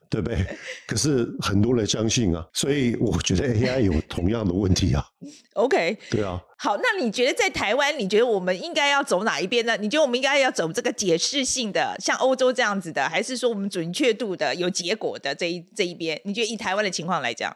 [0.09, 0.45] 对不对？
[0.85, 5.03] 可是很多人相信啊，所以我觉得 AI 有同样的问题啊。
[5.55, 6.39] OK，对啊。
[6.59, 9.75] 好，那你觉得在台湾，你觉得我们应该要走哪一边呢？
[9.77, 16.21] 你觉得我们应该要走这个解释性的，像欧洲这样子的，还是说我们准确度的、有结果的这一这一边？
[16.25, 17.55] 你觉得以台湾的情况来讲，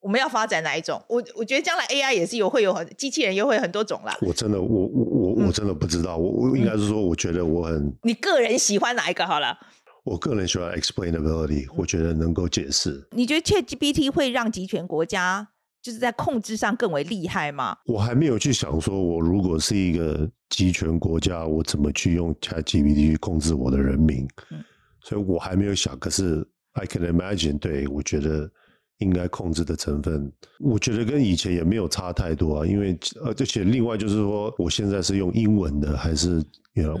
[0.00, 1.00] 我们要发展哪一种？
[1.08, 4.16] 我我觉得将来 AI 也是有会有很机器人又会很多种啦。
[4.22, 5.07] 我真的我我。
[5.48, 7.96] 我真的不知道，我我应该是说，我觉得我很、嗯。
[8.02, 9.26] 你个人喜欢哪一个？
[9.26, 9.56] 好了，
[10.04, 13.08] 我个人喜欢 explainability，我觉得能够解释。
[13.12, 15.48] 你觉得 ChatGPT 会让集权国家
[15.80, 17.78] 就是在控制上更为厉害吗？
[17.86, 24.28] 我还没有去想说，我如果是一个集权国家，我怎么去用 ChatGPT 去控制我的人民？
[24.50, 24.62] 嗯，
[25.00, 25.98] 所以我还没有想。
[25.98, 28.50] 可是 I can imagine，对，我觉得。
[28.98, 32.66] 应该控制的成分，我觉得跟以前也没有差太多啊。
[32.66, 36.42] 因为呃，而且另外就是说，我现在是用英文的，还是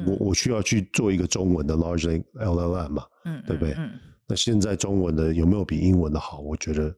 [0.06, 3.04] 我我需要去做一个中文的 large LLM 嘛？
[3.24, 3.74] 嗯，对不对？
[3.76, 3.90] 嗯。
[4.26, 6.40] 那现在中文的有没有比英文的好？
[6.40, 6.94] 我觉得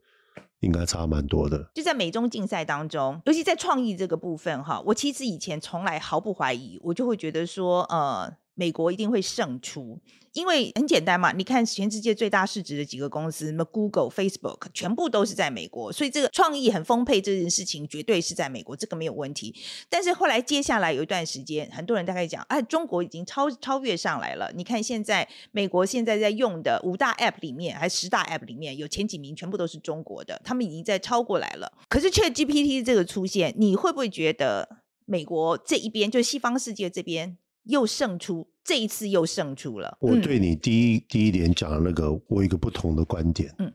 [0.60, 1.70] 应该差蛮多的。
[1.74, 8.36] 就在美中竞赛当中，尤其在创意这个部分哈，我其实以前从来毫不怀疑，我就会觉得说，呃。
[8.60, 9.98] 美国一定会胜出，
[10.34, 11.32] 因为很简单嘛。
[11.32, 19.54] 你看全世界最大市值的几个公司，什么 Google、Facebook，全部都是在美国，所以这个创意很丰沛这件事情绝对是在美国，这个没有问题。
[19.88, 24.52] 但是后来接下来有一段时间，很多人大概讲，哎，中国已经超超越上来了。
[24.54, 31.72] 你看现在美国现在在用的五大 App 里面，还十大 App 里面有前几名，全部都是中国的，他们已经在超过来了。
[31.88, 34.68] 可是却 GPT 这个出现，你会不会觉得
[35.06, 37.38] 美国这一边，就西方世界这边？
[37.64, 39.96] 又胜出，这一次又胜出了。
[40.00, 43.54] 我对你第一、嗯、第一点讲的那个，我有一个不同的观点。
[43.58, 43.72] 嗯，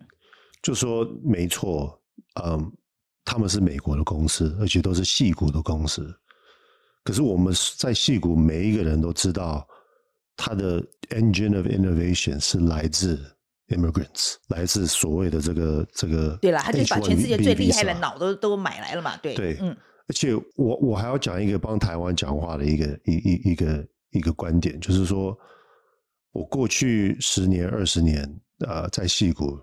[0.62, 2.02] 就说没错，
[2.44, 2.72] 嗯，
[3.24, 6.14] 他们是美国的公司，而且都是戏股的公司。
[7.04, 9.68] 可是我们在戏股，每一个人都知道，
[10.36, 13.20] 他的 engine of innovation 是来自
[13.68, 16.36] immigrants，来自所谓的这个这个。
[16.42, 19.16] 对了，他就把全世界最厉害的脑都都买来了嘛？
[19.18, 19.78] 对对，嗯。
[20.08, 25.36] 而且我我还要讲一个帮台湾讲话的一个一一一个一个观点，就是说，
[26.32, 28.24] 我过去十年二十年
[28.68, 29.60] 啊、在戏谷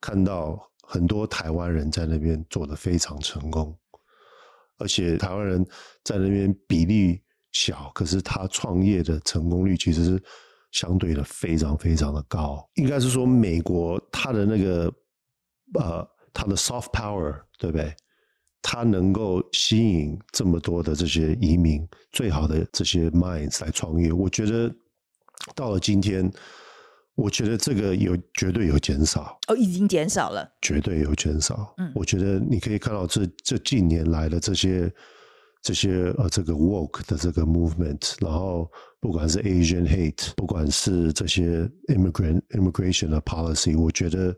[0.00, 3.78] 看到很多台湾人在那边做得非常成功，
[4.78, 5.64] 而且台湾人
[6.04, 7.22] 在那边比例
[7.52, 10.22] 小，可是他创业的成功率其实是
[10.72, 12.68] 相对的非常非常的高。
[12.74, 14.92] 应该是说，美国他的那个
[15.80, 17.94] 呃，他的 soft power，对不对？
[18.68, 24.68] 他能够吸引这么多的这些移民，最好的这些 minds 来创业，我觉得
[25.54, 26.28] 到了今天，
[27.14, 31.72] 我觉得这个有绝对有减少哦，已经减少了，绝对有减少。
[31.78, 34.92] 嗯，我觉得你可以看到这这近年来的这些
[35.62, 44.36] 这些呃这个 woke 的这个 movement，然后不管是 Asian hate，不管是这些 immigrant immigration 的 policy，我觉得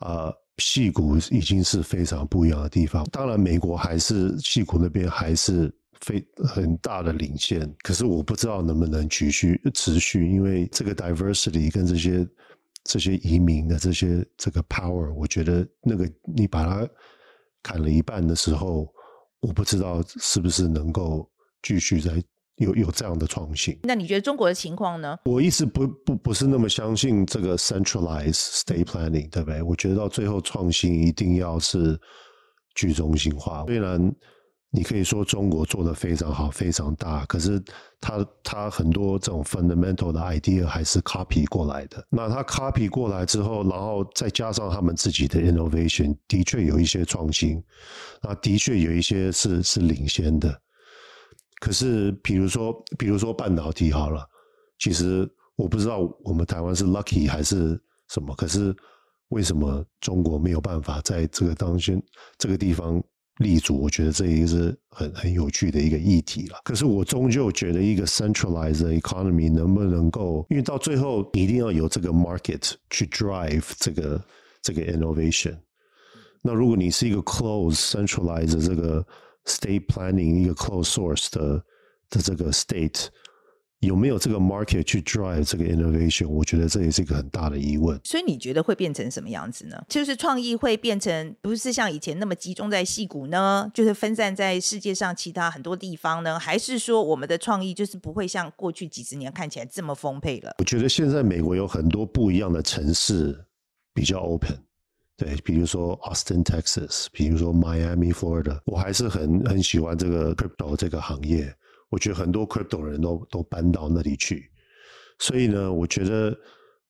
[0.00, 0.26] 啊。
[0.26, 3.04] 呃矽谷已经是非常不一样的地方。
[3.10, 7.72] 当然，美国还是矽谷那边还是非很大的领先。
[7.82, 12.26] 可是我不知道能不能继续持续，因为这个 diversity 跟这些
[12.84, 16.88] 这些移民的这些这个 power，我觉得那个你把它
[17.62, 18.86] 砍了一半的时候，
[19.40, 21.28] 我不知道是不是能够
[21.62, 22.22] 继续在。
[22.56, 25.18] 有有这样的创新，那你觉得中国的情况呢？
[25.24, 29.60] 我一直不不不是那么相信这个 centralized state planning，对不对？
[29.62, 31.98] 我觉得到最后创新一定要是
[32.76, 33.64] 去中心化。
[33.66, 34.14] 虽然
[34.70, 37.60] 你可以说中国做的非常好、非常大，可是
[38.00, 42.06] 它它很多这种 fundamental 的 idea 还是 copy 过来的。
[42.08, 47.60] 那它 copy 过来之后，然后再加上他们自己的 innovation，的确有一些创新，
[48.22, 50.60] 那的确有一些是是领先的。
[51.60, 54.26] 可是，比如说，比如说半导体好了，
[54.78, 58.34] 其实我不知道我们台湾是 lucky 还是什么。
[58.34, 58.74] 可是
[59.28, 62.02] 为什么中国没有办法在这个当先
[62.38, 63.02] 这个地方
[63.38, 63.80] 立足？
[63.80, 66.58] 我觉得这一个是很很有趣的一个议题了。
[66.64, 74.24] 可是我终究觉得一个 centralized economy 能不能够，因为到最后一定要有这个 market 去 drive 这个
[74.60, 75.56] 这个 innovation。
[76.42, 79.04] 那如果你是一个 close centralized 这个
[79.46, 81.62] State planning 一个 closed source 的
[82.08, 83.08] 的这个 state
[83.80, 86.26] 有没有这个 market 去 drive 这个 innovation？
[86.26, 88.00] 我觉得这也是一个很大的疑问。
[88.02, 89.76] 所以你觉得会变成什么样子呢？
[89.86, 93.70] 就是创意会变成不是像以前那么集中在戏谷呢？
[93.74, 96.38] 就是分散在世界上其他很多地方呢？
[96.38, 100.54] 还是说我们的创意就是不会像过去几十年看起来这么丰沛了？
[100.60, 103.44] 我觉得现在美国有很多不一样的城市
[103.92, 104.56] 比较 open，
[105.16, 111.54] 对，比如说 Austin Texas，比如说 Miami Florida，我还是很很喜欢这个 crypto 这个行业。
[111.90, 114.50] 我觉得很多 crypto 人都都搬到那里去，
[115.20, 116.36] 所以呢，我觉得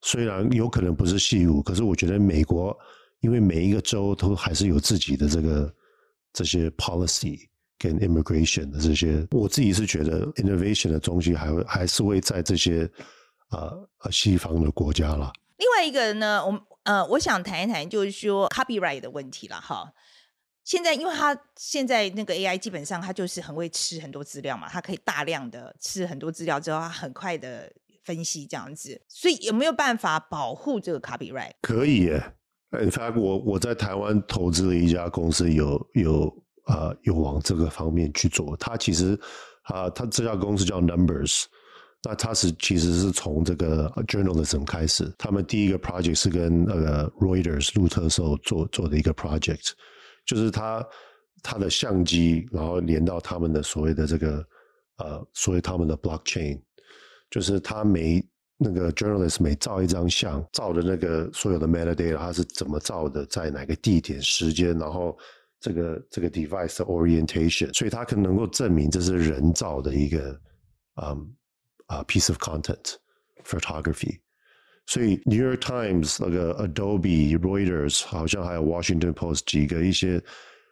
[0.01, 2.75] 虽然有可能不是矽谷，可是我觉得美国，
[3.21, 5.75] 因为每一个州都还是有自己的这个
[6.33, 7.41] 这些 policy
[7.79, 12.91] 跟 immigration 的这些，我自己是觉得 innovation 的东西还会还是会在这些
[13.49, 13.73] 啊
[14.05, 15.31] 呃西方的国家啦。
[15.59, 16.53] 另外一个人呢，我
[16.85, 19.93] 呃我想谈一谈就是说 copyright 的问题了哈。
[20.63, 27.71] 现在，因为它现在那个 AI 基本上它就是很会吃很多资料嘛，它可以大量的吃很多资料之后，它很快的
[28.03, 31.53] 分析这样子，所以有没有办法保护这个 copyright？
[31.61, 32.33] 可以耶
[32.71, 38.57] ，In fact，我我在台湾投资了一家公司有，有有呃有往这个方面去做。
[38.57, 39.21] 它其实
[39.65, 41.45] 啊，它、这家公司叫 Numbers，
[42.05, 49.71] 那它是其实是从这个 journalism 开始，他们第一个 project 是跟那个 Reuters 路透社做做的一个 project。
[50.27, 50.83] 就是他
[51.43, 54.43] 他的相机，然后连到他们的所谓的这个
[54.97, 56.59] 呃，所谓他们的 blockchain，
[57.31, 65.15] 就是他每那个 journalist 每照一张相，照的那个所有的 metadata，他是怎么照的，在哪个地点、时间，然后
[65.61, 70.41] 这个这个 device 的 orientation，所以他可能够证明这是人造的一个
[71.03, 71.35] 嗯
[71.87, 72.97] 啊、piece of content
[73.45, 74.21] photography。
[74.87, 80.23] 所以 New York Times 那个 Adobe、Reuters 好像还有 Washington Post 几个一些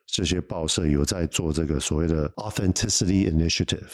[0.07, 3.89] 这些报社有在做这个所谓的 Authenticity Initiative，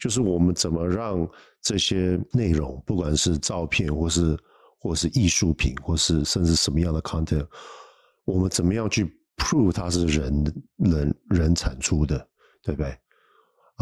[0.00, 1.28] 就是我们怎么让
[1.60, 4.36] 这些内容，不管是照片或是
[4.80, 7.46] 或是艺术品，或是甚至什么样的 content，
[8.24, 9.04] 我们怎么样去
[9.36, 12.18] prove 它是人人人产出的，
[12.62, 12.98] 对不对？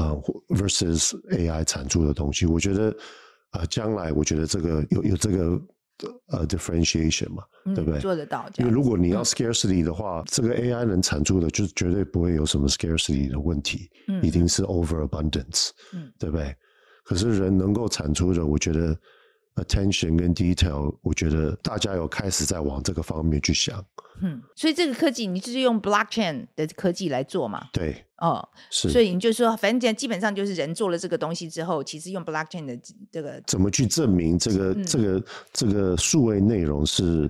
[0.00, 0.12] 啊、
[0.48, 2.94] uh,，versus AI 产出的东西，我觉得。
[3.50, 5.60] 啊，将来我觉得这个有有这个
[6.28, 7.98] 呃 differentiation 嘛，嗯、对不对？
[7.98, 8.48] 做得到。
[8.58, 16.54] 因为如果你要 scarcity 的话，嗯、这个 AI 能产出的，就绝对不会有什么 scarcity 的问题，嗯、一定是 overabundance，嗯，对不对？
[17.02, 18.96] 可是人能够产出的，我觉得。
[19.56, 23.84] Attention 跟 detail，我觉得大家有开始在往这个方面去想。
[24.22, 27.68] 嗯，所以这个科技你就是用 blockchain 的科技来做嘛？
[27.72, 28.88] 对，哦，是。
[28.88, 32.78] 所以你就说，反正基本上就是人做了这个东西之后，其实用 blockchain 的
[33.10, 37.28] 这个怎么去证明这个、嗯、这个这个数位内容是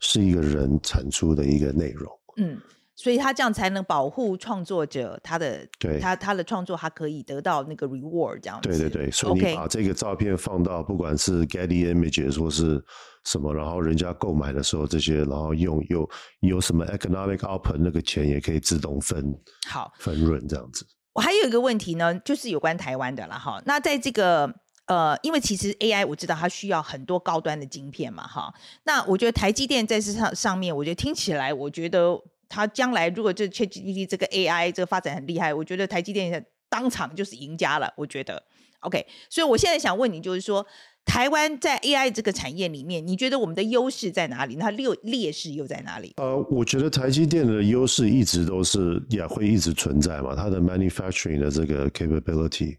[0.00, 2.10] 是一个人产出的一个内容？
[2.38, 2.58] 嗯。
[2.98, 8.70] 所以他这样才能保护创作者，他的对他他的创作，他可以得到那个 reward 这样子。
[8.70, 12.82] 对对对，所以你把这个照片放到不管是 Getty Images 或是
[13.24, 16.08] 什么，然后人家购买的时候，这些然后用有
[16.40, 20.86] 有什么 economic output，那个钱也可以自动分好分润这样子。
[21.12, 23.62] 我还有一个问题呢，就是有关台湾的了哈。
[23.66, 24.50] 那在这个
[24.86, 28.54] 呃，因为其实 AI 我知道它需要很多高端的晶片嘛哈。
[28.84, 32.18] 那我觉得台积电在这上上面，我觉得听起来，我觉得。
[32.48, 37.92] 它将来如果这 ChatGPT 这个 AI 这个发展很厉害，我觉得台积电当场就是赢家了。
[37.96, 38.42] 我觉得
[38.80, 40.66] ，OK，所以我现在想问你，就是说，
[41.04, 44.56] 台湾在 AI 这个产业里面，你觉得我们的优势在哪里？
[44.56, 46.12] 那劣劣势又在哪里？
[46.16, 52.76] 呃，我觉得台积电的优势一直都是也会一直存在嘛，它的 manufacturing 的这个 capability。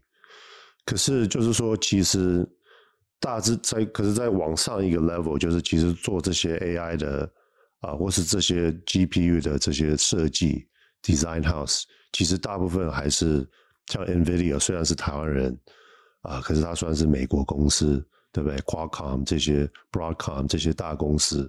[0.84, 2.46] 可是就是说，其实
[3.20, 7.30] 大致在，可是在往上一个 level，就是其实做这些 AI 的。
[7.80, 10.66] 啊，或是这些 GPU 的这些设计
[11.02, 13.48] design house，其实大部分还是
[13.86, 15.56] 像 NVIDIA，虽然是台湾人
[16.22, 21.48] 啊，可是它算是美国公司，对不对？Qualcomm 这些 Broadcom 这些大公司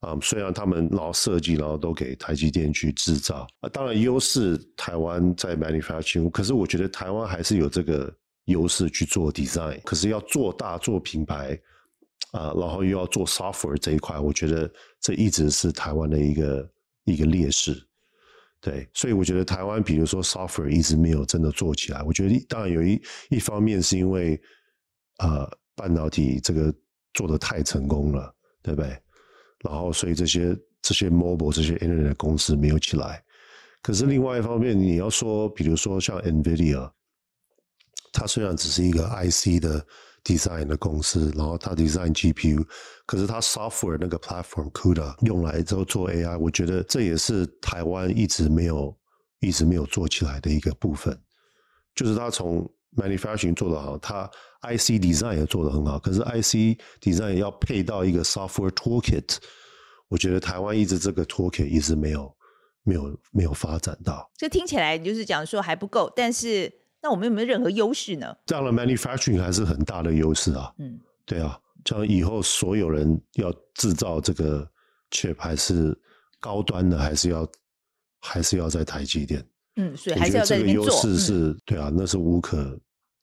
[0.00, 8.14] 啊，虽然他们然后设计，然后都给台积电去制造啊，当然优势台湾在 manufacturing，可是我觉得台湾还是有这个
[8.44, 11.58] 优势去做 design，可是要做大做品牌。
[12.36, 14.70] 啊，然后又要做 software 这一块，我觉得
[15.00, 16.70] 这一直是台湾的一个
[17.04, 17.82] 一个劣势，
[18.60, 22.02] 对，所以我觉得台湾，比如说 software 一直没有真的做起来。
[22.02, 24.38] 我觉得当然有一一方面是因为，
[25.16, 26.70] 呃，半导体这个
[27.14, 28.88] 做得太成功了，对不对？
[29.64, 33.24] 然后所以这些这些 mobile 这些 internet 公司没有起来。
[33.80, 36.90] 可是另外一方面，你要说，比如说像 NVIDIA，
[38.12, 39.86] 它虽然只是一个 IC 的。
[40.26, 42.66] Design 的公司，然后他 design GPU，
[43.06, 48.92] 可是他 software 那个 platform CUDA 用来之后做 AI，我觉得这也是台湾一直没有
[49.38, 51.16] 一直没有做起来的一个部分，
[51.94, 54.28] 就是他从 manufacturing 做得好，它
[54.62, 59.36] IC design 也做得很好，可是 IC design 要配到一个 software toolkit，
[60.08, 62.34] 我觉得台湾一直这个 toolkit 一直没有
[62.82, 64.28] 没有没有发展到。
[64.36, 66.72] 这听起来就是讲说还不够，但是
[67.06, 68.36] 那我们有没有任何优势呢？
[68.46, 70.74] 这样的 manufacturing 还是很大的优势啊。
[70.78, 74.68] 嗯，对啊，这样以后所有人要制造这个
[75.12, 75.96] chip 还是
[76.40, 77.48] 高端的，还是要
[78.18, 79.40] 还是要在台积电。
[79.76, 80.86] 嗯，所以还是要在这边做。
[80.86, 82.76] 优势是、嗯、对啊，那是无可。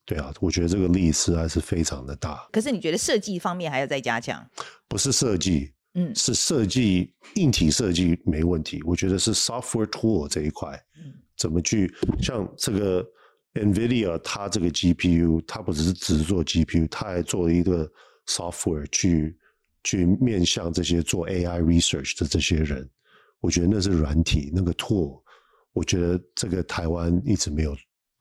[0.06, 2.48] 对啊，我觉得这个力实在是非常的大。
[2.54, 4.42] 可是你觉得设计方面还要再加强？
[4.88, 8.82] 不是设计，嗯，是设计硬体设计没问题。
[8.86, 13.06] 我觉得是 software tool 这一块，嗯，怎么去像这个
[13.54, 17.92] NVIDIA，它这个 GPU，它不只是只做 GPU，它还做了一个
[18.28, 19.38] software 去
[19.84, 22.90] 去面向这些做 AI research 的这些人。
[23.40, 25.22] 我觉得那是软体那个 tool，
[25.74, 27.76] 我觉得这个台湾一直没有。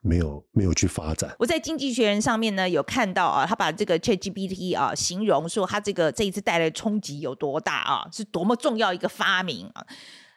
[0.04, 1.32] 没有没有去发展。
[1.38, 9.86] 我在经济学人上面呢有看到啊，他把这个 ChatGPT 啊形容说他这个这一次带来的冲击有多大啊，是多么重要一个发明啊。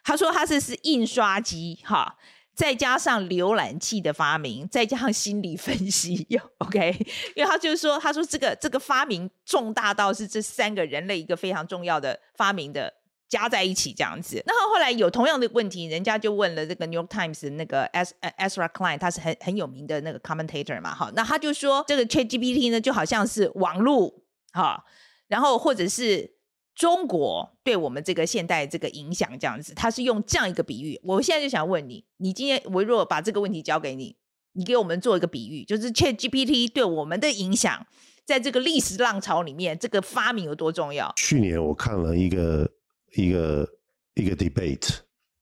[0.04, 2.16] 他说他这是印刷机哈，
[2.56, 6.26] 再加上浏览器的发明，再加上心理分析，
[6.58, 6.96] OK，
[7.36, 12.92] 因为他就是说，他说这个这个发明重大到是这三个人类一个非常重要的发明的。
[13.28, 24.14] 加在一起这样子，然后后来有同样的问题，人家就问了这个 New York Times 那个 S Ezra Klein，他是很很有名的那个 commentator 嘛，哈，那他就说这个 ChatGPT 呢就好像是网络，
[24.52, 24.84] 哈，
[25.26, 26.35] 然后或者是
[26.76, 31.00] 中国对我们这个现代这个影响这样子，他是用这样一个比喻。
[31.02, 34.14] 我现在就想问你，你今天我如果把这个问题交给你，
[34.52, 37.84] 你给我们做一个比喻，就是 ChatGPT 对我们的影响，
[38.24, 41.12] 在这个历史浪潮里面，这个发明有多重要？
[41.16, 42.70] 去年我看了一个。
[43.14, 43.66] 一个
[44.12, 44.98] 一个 debate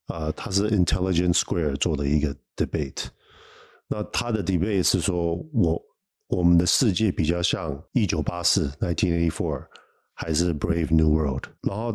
[0.06, 3.06] 啊，它是 Intelligence Square 做的一个 debate。
[3.88, 5.82] 那他的 debate 是说，我
[6.28, 9.66] 我们的世界比较像一九八四 （nineteen eighty four）
[10.14, 11.44] 还是 Brave New World？
[11.62, 11.92] 然后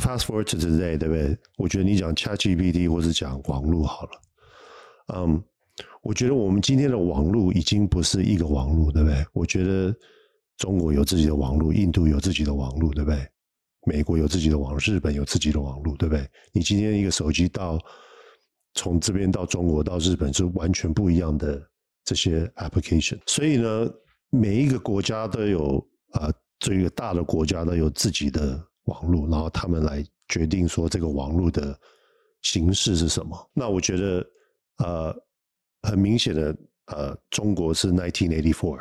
[0.00, 1.36] fast forward to today，对不对？
[1.56, 4.10] 我觉得你讲 ChatGPT 或是讲网络好了。
[5.14, 5.42] 嗯，
[6.02, 9.24] 我觉得我们今天的网络已经不是一个网络，对不对？
[9.32, 9.94] 我觉得
[10.58, 13.26] 中国有自己的网络，印度有自己的网络，对不对？
[13.86, 16.28] 美国有自己的网络，日本有自己的网络，对不对？
[16.52, 17.78] 你今天一个手机到
[18.74, 21.62] 从这边到中国到日本是完全不一样的
[22.04, 23.88] 这些 application，所以呢，
[24.30, 25.78] 每一个国家都有
[26.10, 31.78] 啊，这个大的国家都有自己的网络，然后他们来决定说这个网络的
[32.42, 33.50] 形式是什么。
[33.52, 34.26] 那我觉得
[34.78, 35.16] 呃，
[35.82, 38.80] 很明显的呃，中国是 nineteen eighty four，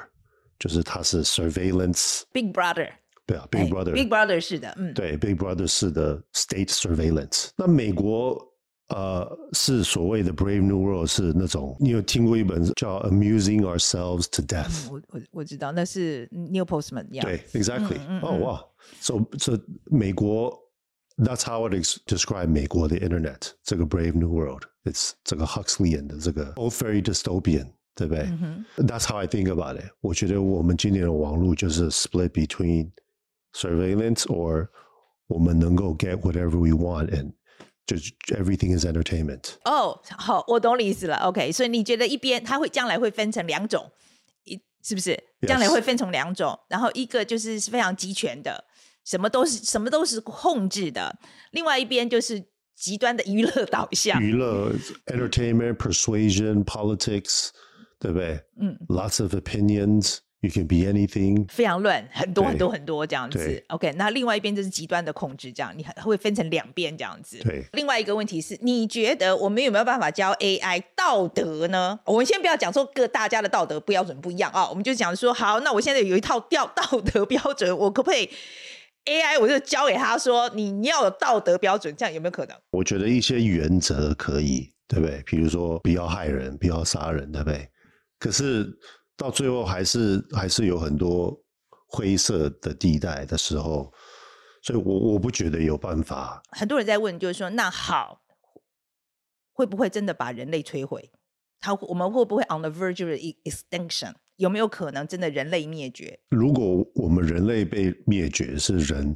[0.59, 2.89] 就是它是 surveillance big brother。
[3.27, 7.49] 对啊，Big Brother，Big Brother 是的，嗯，对，Big Brother 是的，State Surveillance。
[7.57, 8.39] 那美国
[8.88, 17.24] 呃是所谓的 Brave New World，是那种你有听过一本叫 Amusing Ourselves to Death？、嗯、我我我知道，那是 Neil Postman 一样。
[17.24, 18.20] 对，Exactly、嗯。
[18.20, 18.64] 哦哇，
[19.00, 20.58] So so 美国，
[21.16, 28.64] That's how I would describe 美国的 Internet，这个 Brave New World，It's 这个 Huxleyan 的这个 Both very dystopian，对不对、嗯、？
[28.78, 29.84] That's how I think about it。
[30.00, 32.90] 我觉得我们今年的网络就是 split between
[33.54, 34.68] surveillance or
[35.28, 37.32] 我们能够 get whatever we want and
[37.85, 37.95] 就
[38.35, 39.55] everything is entertainment。
[39.63, 41.15] 哦，好，我懂你意思了。
[41.17, 43.91] OK，所以你觉得一边它会将来会分成两种，
[44.43, 48.65] 一是不是将来会分成两种，然后一个就是非常集权的，
[49.05, 51.11] 什么都是什么都是控制的；
[51.51, 52.43] 另外一边就是
[52.75, 54.71] 极端的娱乐导向，娱乐
[55.05, 57.49] entertainment persuasion politics，
[57.99, 58.41] 对不对？
[58.59, 60.17] 嗯，lots of opinions。
[60.45, 63.63] You can be anything，非常乱，很多很多很多这样子。
[63.69, 67.39] OK，那另外一边就是极端的控制，这样你会分成两边这样子。
[67.39, 71.99] 对，另外一个问题是，你觉得我们有没有办法教 AI 道德呢？
[72.05, 78.29] 我们先不要讲说各大家的道德标准不一样啊，我们就讲说，好，那我现在有一套调道德标准，我可不可以
[79.05, 82.55] AI 我就教给他说，你你要有道德标准，这样有没有可能？
[82.69, 85.23] 我觉得一些原则可以，对不对？
[85.25, 87.67] 比如说不要害人，不要杀人，对不对？
[88.19, 88.71] 可是。
[89.17, 91.41] 到最后还是还是有很多
[91.87, 93.93] 灰色的地带的时候，
[94.61, 96.41] 所以我我不觉得有办法。
[96.51, 98.21] 很多人在问，就是说，那好，
[99.53, 101.11] 会不会真的把人类摧毁？
[101.61, 104.13] 他我们会不会 on the verge of extinction？
[104.35, 106.19] 有没有可能真的人类灭绝？
[106.29, 109.15] 如果我们人类被灭绝，是人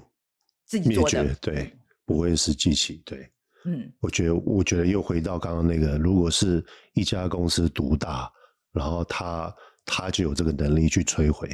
[0.65, 3.29] 自己灭绝，对，不会是机器，对，
[3.65, 8.31] 嗯，我觉得我觉得又回到刚刚那个，如果是一家公司独大，
[8.71, 9.53] 然后他。
[9.85, 11.49] 他就有这个能力去摧毁，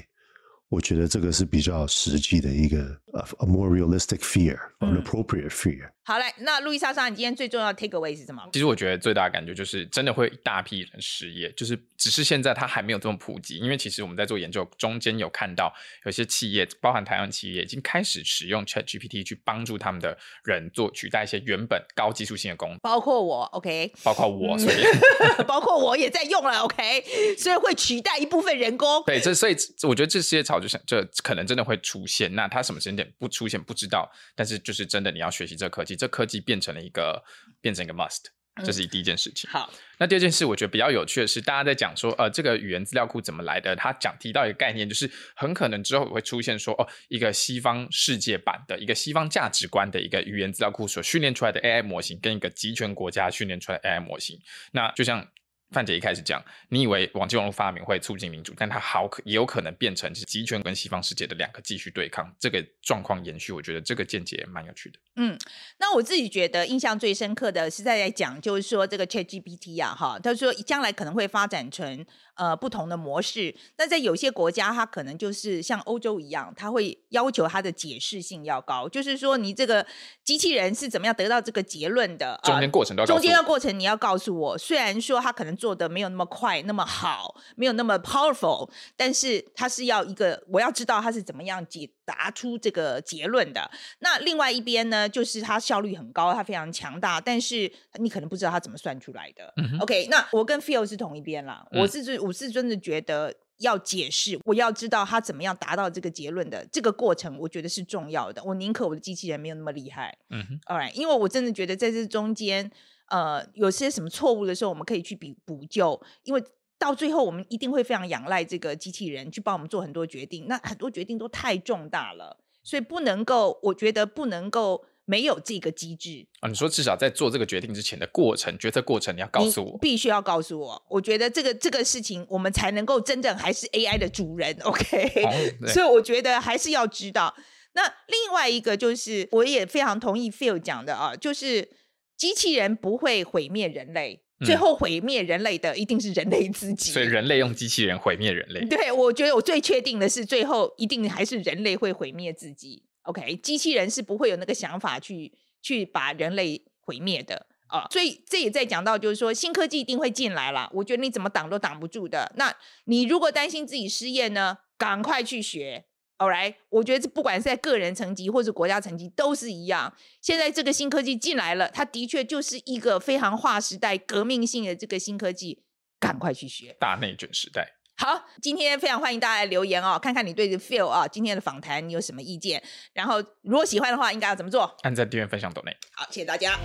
[0.70, 3.00] 我觉得这个是比较实际的一个
[3.40, 5.92] a more realistic fear, an appropriate fear。
[6.08, 8.44] 好嘞，那路易莎莎，你今天最重要的 take away 是什么？
[8.54, 13.58] 其实我觉得最大的感觉就是，真的会一大批人失业，就是只是现在它还没有这么普及。
[13.58, 15.74] 因为其实我们在做研究中间有看到，
[16.06, 24.84] 有些企业，包含台湾企业，已经开始使用 ChatGPT 去帮助他们的人做取代一些原本高技术性的工作，包括我，OK，包括我，所以
[25.48, 27.04] 包括我也在用了，OK，
[27.36, 29.02] 所以会取代一部分人工。
[29.08, 32.32] 对，这所以我觉得这些潮就想，这可能真的会出现。
[32.36, 35.96] 那它什么时间点不出现不知道，但是就是真的你要学习这科技。
[35.96, 37.24] 这科技变成了一个，
[37.62, 38.26] 变成一个 must，
[38.64, 39.50] 这是第一件事情。
[39.50, 43.76] 嗯、好，那第二件事，我觉得比较有趣的是，大家在讲说，呃，这个语言资料库怎么来的？
[43.76, 54.40] 他讲提到一个概念，就是很可能之后会出现说，哦，一个西方世界版的一个西方价值观的一个语言资料库所训练出来的 AI 模型，跟一个集权国家训练出来的 AI 模型，
[54.72, 55.28] 那就像。
[55.76, 64.98] 范姐一开始讲，你以为网际网络发明会促进民主，但它好可也有可能变成是集权跟西方世界的两个继续对抗，这个状况延续，我觉得这个见解蛮有趣的。
[65.18, 65.38] 嗯，
[65.80, 72.06] 那我自己觉得印象最深刻的是在在讲，就是说这个 ChatGPT 啊，哈，他说将来可能会发展成。
[72.38, 79.88] 呃，不同的模式，但在有些国家，它可能就是像欧洲一样，它会要求它的解释性要高，就是说你这个
[80.22, 84.58] 机器人是怎么样得到这个结论的，中间过程都要，中间的过程你要告诉我。
[84.58, 93.72] 虽然说它可能做的没有那么快，那么好，没有那么 powerful，但是它是要一个，我要知道它是怎么样解答出这个结论的。
[94.00, 99.52] 那另外一边呢，就是它效率很高，它非常强大，但是你可能不知道它怎么算出来的。
[99.58, 102.20] 嗯、OK，那我跟 Phil 是同一边啦，嗯、我是最。
[102.20, 108.44] 我是真的觉得要解释，我要知道他怎么样达到这个结论的这个过程，我觉得是重要的。
[108.44, 110.18] 我宁可我的机器人没有那么厉害
[110.66, 112.72] ，，All right，因为我真的觉得在这中间，
[113.10, 116.02] 呃，有些什么错误的时候，我们可以去补补救。
[116.24, 116.44] 因为
[116.78, 120.48] 到最后，我们一定会非常仰赖这个机器人去帮我们做很多决定。
[120.48, 124.86] 那很多决定都太重大了，所以不能够，我觉得不能够。
[125.08, 126.50] 没有这个机制啊！
[126.50, 130.84] 你说至少在做这个决定之前的过程、决策过程，你要告诉我，必须要告诉我。
[130.90, 134.58] 我觉得这个这个事情，我们才能够真正还是 AI 的主人。
[134.66, 135.32] OK，哦，
[135.72, 137.32] 所以我觉得还是要知道。
[137.74, 141.70] 那另外一个就是，我也非常同意 Phil 讲的啊，就是
[142.18, 146.92] 机器人不会毁灭人类，嗯，最后毁灭人类的一定是人类自己。
[146.92, 148.66] 所以人类用机器人毁灭人类。
[148.68, 152.84] 对，我觉得我最确定的是，最后一定还是人类会毁灭自己。
[153.04, 162.32] OK，机器人是不会有那个想法去去把人类毁灭的啊，所以这也在讲到，就是说新科技一定会进来了，我觉得你怎么挡都挡不住的。
[162.36, 162.56] 那
[162.86, 165.86] 你如果担心自己失业呢，赶快去学。
[166.18, 169.94] All right，我觉得这不管是在个人层级或者国家层级都是一样。
[170.22, 175.64] 现在这个新科技进来了，它的确就是一个非常划时代、革命性的这个新科技，
[176.00, 176.78] 赶快去学。
[176.80, 177.74] 大内卷时代。
[177.98, 182.64] 好，今天非常欢迎大家来留言哦，看看你对 Phil 啊今天的访谈你有什么意见。
[182.94, 184.74] 然后如果喜欢的话，应该要怎么做？
[184.84, 185.76] 按赞、订阅、分享、抖内。
[185.92, 186.58] 好，谢谢大家。